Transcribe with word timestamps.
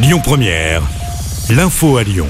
Lyon 0.00 0.20
Première, 0.22 0.82
l'info 1.50 1.96
à 1.96 2.04
Lyon. 2.04 2.28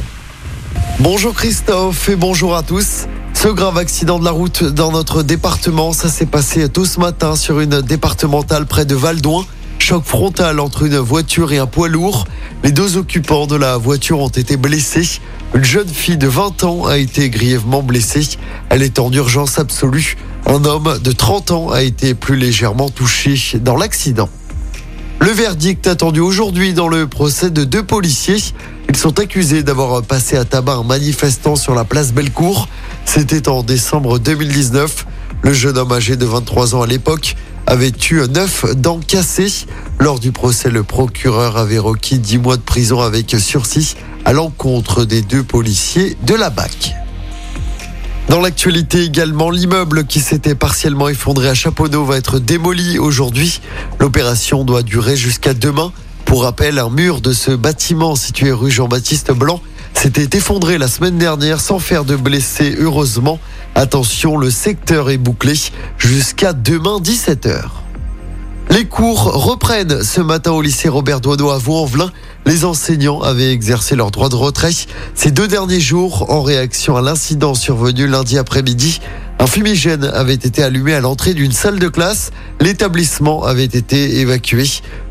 Bonjour 1.01 1.35
Christophe 1.35 2.09
et 2.09 2.17
bonjour 2.17 2.57
à 2.57 2.63
tous. 2.63 3.07
Ce 3.35 3.49
grave 3.49 3.77
accident 3.77 4.19
de 4.19 4.25
la 4.25 4.31
route 4.31 4.65
dans 4.65 4.91
notre 4.91 5.23
département, 5.23 5.93
ça 5.93 6.09
s'est 6.09 6.25
passé 6.25 6.67
tôt 6.71 6.87
ce 6.87 6.99
matin 6.99 7.37
sur 7.37 7.61
une 7.61 7.83
départementale 7.83 8.65
près 8.65 8.87
de 8.87 8.95
Valdoin. 8.95 9.45
Choc 9.79 10.03
frontal 10.05 10.61
entre 10.61 10.85
une 10.85 10.97
voiture 10.97 11.53
et 11.53 11.59
un 11.59 11.67
poids 11.67 11.89
lourd. 11.89 12.25
Les 12.65 12.73
deux 12.73 12.97
occupants 12.97 13.47
de 13.47 13.57
la 13.57 13.77
voiture 13.77 14.21
ont 14.21 14.29
été 14.29 14.57
blessés. 14.57 15.21
Une 15.55 15.65
jeune 15.65 15.89
fille 15.89 16.17
de 16.17 16.27
20 16.27 16.65
ans 16.65 16.87
a 16.87 16.97
été 16.97 17.29
grièvement 17.29 17.83
blessée. 17.83 18.39
Elle 18.71 18.83
est 18.83 18.99
en 18.99 19.13
urgence 19.13 19.59
absolue. 19.59 20.17
Un 20.47 20.65
homme 20.65 20.99
de 21.05 21.13
30 21.13 21.51
ans 21.51 21.71
a 21.71 21.83
été 21.83 22.15
plus 22.15 22.37
légèrement 22.37 22.89
touché 22.89 23.39
dans 23.61 23.77
l'accident. 23.77 24.31
Le 25.29 25.35
verdict 25.35 25.87
attendu 25.87 26.21
aujourd'hui 26.21 26.73
dans 26.73 26.89
le 26.89 27.07
procès 27.07 27.51
de 27.51 27.63
deux 27.65 27.83
policiers. 27.83 28.43
Ils 28.89 28.97
sont 28.97 29.21
accusés 29.21 29.63
d'avoir 29.63 30.03
passé 30.03 30.39
à 30.39 30.47
tabac 30.47 30.77
un 30.77 30.85
manifestant 30.85 31.55
sur 31.55 31.75
la 31.75 31.85
place 31.85 32.15
Bellecour. 32.15 32.67
C'était 33.05 33.47
en 33.47 33.63
décembre 33.63 34.19
2019. 34.19 35.05
Le 35.43 35.53
jeune 35.53 35.77
homme 35.77 35.93
âgé 35.93 36.17
de 36.17 36.25
23 36.25 36.77
ans 36.77 36.81
à 36.81 36.87
l'époque 36.87 37.37
avait 37.67 37.93
eu 38.11 38.23
neuf 38.27 38.65
dents 38.75 39.01
cassées. 39.07 39.67
Lors 39.99 40.19
du 40.19 40.33
procès, 40.33 40.71
le 40.71 40.83
procureur 40.83 41.59
avait 41.59 41.79
requis 41.79 42.19
10 42.19 42.39
mois 42.39 42.57
de 42.57 42.63
prison 42.63 43.03
avec 43.03 43.37
sursis 43.39 43.97
à 44.25 44.33
l'encontre 44.33 45.05
des 45.05 45.21
deux 45.21 45.43
policiers 45.43 46.17
de 46.23 46.35
la 46.37 46.49
BAC. 46.49 46.98
Dans 48.29 48.41
l'actualité 48.43 49.05
également, 49.05 49.49
l'immeuble 49.49 50.05
qui 50.05 50.21
s'était 50.21 50.55
partiellement 50.55 51.09
effondré 51.09 51.49
à 51.49 51.55
Chaponneau 51.55 52.05
va 52.05 52.19
être 52.19 52.39
démoli 52.39 52.99
aujourd'hui. 52.99 53.63
L'opération 53.99 54.65
doit 54.65 54.83
durer 54.83 55.17
jusqu'à 55.17 55.55
demain. 55.55 55.93
Pour 56.27 56.43
rappel, 56.43 56.79
un 56.79 56.91
mur 56.91 57.23
de 57.23 57.33
ce 57.33 57.53
bâtiment 57.53 58.17
situé 58.17 58.53
rue 58.53 58.71
Jean-Baptiste 58.71 59.33
Blanc 59.33 59.63
s'était 59.95 60.37
effondré 60.37 60.77
la 60.77 60.89
semaine 60.89 61.17
dernière 61.17 61.59
sans 61.59 61.79
faire 61.79 62.05
de 62.05 62.17
blessés, 62.17 62.77
heureusement. 62.79 63.41
Attention, 63.75 64.37
le 64.37 64.51
secteur 64.51 65.09
est 65.09 65.17
bouclé 65.17 65.55
jusqu'à 65.97 66.53
demain 66.53 66.99
17h. 67.01 67.78
Les 68.71 68.85
cours 68.85 69.47
reprennent 69.47 70.03
ce 70.03 70.21
matin 70.21 70.53
au 70.53 70.61
lycée 70.61 70.91
Robert 70.91 71.21
Doisneau 71.21 71.51
à 71.51 71.59
Vaux-en-Velin. 71.59 72.13
Les 72.45 72.67
enseignants 72.67 73.23
avaient 73.23 73.51
exercé 73.51 73.97
leur 73.97 74.11
droit 74.11 74.29
de 74.29 74.37
retrait 74.37 74.73
ces 75.15 75.31
deux 75.31 75.49
derniers 75.49 75.81
jours 75.81 76.31
en 76.31 76.43
réaction 76.43 76.95
à 76.95 77.01
l'incident 77.01 77.55
survenu 77.55 78.07
lundi 78.07 78.37
après-midi. 78.37 79.01
Un 79.39 79.47
fumigène 79.47 80.05
avait 80.05 80.35
été 80.35 80.63
allumé 80.63 80.95
à 80.95 81.01
l'entrée 81.01 81.33
d'une 81.33 81.53
salle 81.53 81.79
de 81.79 81.89
classe. 81.89 82.31
L'établissement 82.61 83.45
avait 83.45 83.65
été 83.65 84.19
évacué. 84.19 84.65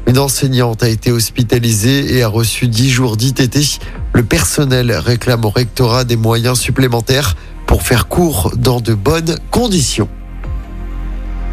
Une 0.05 0.19
enseignante 0.19 0.83
a 0.83 0.89
été 0.89 1.11
hospitalisée 1.11 2.15
et 2.15 2.21
a 2.21 2.27
reçu 2.27 2.67
10 2.67 2.89
jours 2.89 3.17
d'ITT. 3.17 3.79
Le 4.13 4.23
personnel 4.23 4.91
réclame 4.91 5.45
au 5.45 5.49
rectorat 5.49 6.03
des 6.03 6.15
moyens 6.15 6.59
supplémentaires 6.59 7.35
pour 7.65 7.81
faire 7.81 8.07
cours 8.07 8.51
dans 8.55 8.81
de 8.81 8.93
bonnes 8.93 9.39
conditions. 9.49 10.09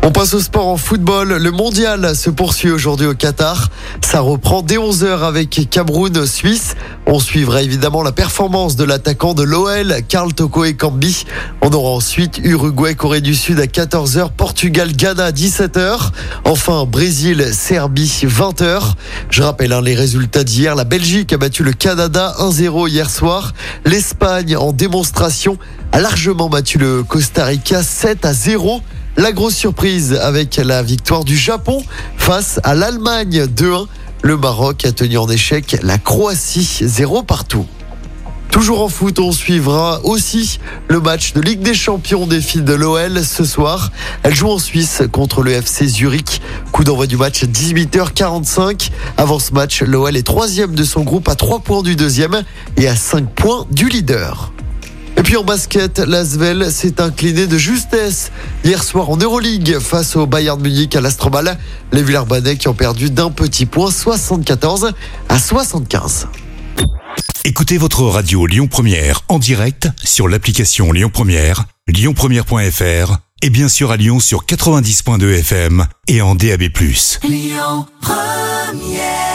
On 0.07 0.13
passe 0.13 0.35
au 0.35 0.41
sport 0.41 0.69
en 0.69 0.77
football. 0.77 1.39
Le 1.39 1.51
mondial 1.51 2.15
se 2.15 2.29
poursuit 2.29 2.71
aujourd'hui 2.71 3.07
au 3.07 3.15
Qatar. 3.15 3.71
Ça 4.03 4.21
reprend 4.21 4.61
dès 4.61 4.77
11h 4.77 5.21
avec 5.21 5.67
Cameroun-Suisse. 5.71 6.75
On 7.07 7.19
suivra 7.19 7.63
évidemment 7.63 8.03
la 8.03 8.13
performance 8.13 8.77
de 8.77 8.85
l'attaquant 8.85 9.33
de 9.33 9.43
l'OL, 9.43 9.95
Karl 10.07 10.35
Toko 10.35 10.67
et 10.67 10.75
Cambi. 10.75 11.25
On 11.63 11.71
aura 11.73 11.89
ensuite 11.89 12.37
Uruguay-Corée 12.37 13.23
du 13.23 13.35
Sud 13.35 13.59
à 13.61 13.65
14h, 13.65 14.33
Portugal-Ghana 14.37 15.25
à 15.25 15.33
17h. 15.33 16.11
Enfin, 16.45 16.85
Brésil-Serbie 16.85 18.27
20h. 18.27 18.93
Je 19.31 19.43
rappelle 19.43 19.73
hein, 19.73 19.81
les 19.81 19.95
résultats 19.95 20.45
d'hier. 20.45 20.75
La 20.75 20.85
Belgique 20.85 21.33
a 21.33 21.39
battu 21.39 21.63
le 21.63 21.73
Canada 21.73 22.35
1-0 22.41 22.91
hier 22.91 23.09
soir. 23.09 23.55
L'Espagne 23.87 24.55
en 24.55 24.73
démonstration 24.73 25.57
a 25.93 26.01
largement 26.01 26.51
battu 26.51 26.77
le 26.77 27.03
Costa 27.05 27.47
Rica 27.47 27.83
7 27.83 28.27
à 28.27 28.35
0. 28.35 28.83
La 29.17 29.31
grosse 29.31 29.55
surprise 29.55 30.15
avec 30.15 30.57
la 30.57 30.83
victoire 30.83 31.25
du 31.25 31.37
Japon 31.37 31.85
face 32.17 32.59
à 32.65 32.75
l'Allemagne 32.75 33.45
2-1. 33.45 33.87
Le 34.23 34.37
Maroc 34.37 34.85
a 34.85 34.91
tenu 34.91 35.19
en 35.19 35.29
échec 35.29 35.77
la 35.83 35.99
Croatie 35.99 36.81
0 36.83 37.23
partout. 37.23 37.65
Toujours 38.51 38.83
en 38.83 38.89
foot, 38.89 39.21
on 39.21 39.31
suivra 39.31 40.01
aussi 40.05 40.59
le 40.89 41.01
match 41.01 41.33
de 41.33 41.41
Ligue 41.41 41.61
des 41.61 41.75
Champions 41.75 42.27
des 42.27 42.41
filles 42.41 42.63
de 42.63 42.75
l'OL 42.75 43.25
ce 43.25 43.45
soir. 43.45 43.93
Elle 44.25 44.35
joue 44.35 44.51
en 44.51 44.59
Suisse 44.59 45.03
contre 45.13 45.43
le 45.43 45.53
FC 45.53 45.87
Zurich. 45.87 46.41
Coup 46.73 46.83
d'envoi 46.83 47.07
du 47.07 47.17
match 47.17 47.45
18h45. 47.45 48.91
Avant 49.17 49.39
ce 49.39 49.53
match, 49.53 49.83
l'OL 49.83 50.17
est 50.17 50.23
troisième 50.27 50.75
de 50.75 50.83
son 50.83 51.03
groupe 51.03 51.29
à 51.29 51.37
3 51.37 51.61
points 51.61 51.83
du 51.83 51.95
deuxième 51.95 52.43
et 52.77 52.89
à 52.89 52.97
5 52.97 53.29
points 53.31 53.65
du 53.71 53.89
leader. 53.89 54.53
Et 55.17 55.23
puis 55.23 55.37
en 55.37 55.45
basket, 55.45 55.99
l'Asvel 56.01 56.71
s'est 56.73 57.01
incliné 57.01 57.47
de 57.47 57.57
justesse 57.57 58.33
hier 58.65 58.83
soir 58.83 59.11
en 59.11 59.17
Euroleague 59.17 59.79
face 59.79 60.17
au 60.17 60.27
Bayern 60.27 60.61
Munich 60.61 60.97
à 60.97 61.01
l'Astrobal. 61.01 61.57
Les 61.93 62.03
Villers-Banais 62.03 62.57
qui 62.57 62.69
ont 62.69 62.75
perdu 62.75 63.11
d'un 63.11 63.31
petit 63.31 63.67
point 63.67 63.91
74 63.91 64.93
à 65.29 65.39
75. 65.39 66.29
Écoutez 67.45 67.79
votre 67.79 68.03
radio 68.05 68.47
Lyon 68.47 68.67
Première 68.67 69.21
en 69.29 69.39
direct 69.39 69.89
sur 70.03 70.29
l'application 70.29 70.93
Lyon 70.93 71.11
Première, 71.13 71.65
lyonpremière.fr 71.87 73.19
et 73.43 73.51
bien 73.51 73.69
sûr 73.69 73.91
à 73.91 73.97
Lyon 73.97 74.19
sur 74.19 74.47
90.2 74.47 75.41
FM 75.41 75.87
et 76.09 76.23
en 76.23 76.35
DAB+. 76.35 76.63
Lyon 77.23 77.87
Première 78.01 79.34